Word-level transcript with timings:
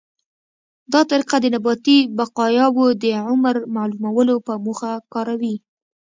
دا 0.91 1.01
طریقه 1.11 1.37
د 1.41 1.45
نباتي 1.55 1.97
بقایاوو 2.17 2.87
د 3.03 3.05
عمر 3.27 3.55
معلومولو 3.75 4.35
په 4.45 4.53
موخه 4.65 4.91
کاروي. 5.13 5.55